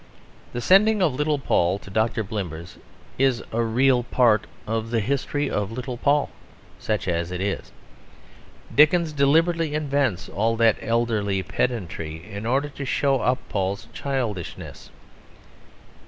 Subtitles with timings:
[0.51, 2.23] The sending of little Paul to Dr.
[2.23, 2.79] Blimber's
[3.19, 6.31] is a real part of the history of little Paul,
[6.79, 7.71] such as it is.
[8.73, 14.89] Dickens deliberately invents all that elderly pedantry in order to show up Paul's childishness.